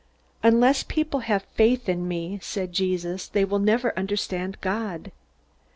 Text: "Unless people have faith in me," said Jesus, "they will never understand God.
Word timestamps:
"Unless 0.41 0.81
people 0.81 1.19
have 1.19 1.45
faith 1.53 1.87
in 1.87 2.07
me," 2.07 2.39
said 2.41 2.73
Jesus, 2.73 3.27
"they 3.27 3.45
will 3.45 3.59
never 3.59 3.95
understand 3.95 4.59
God. 4.59 5.11